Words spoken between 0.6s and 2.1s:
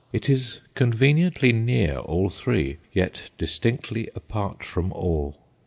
conveniently near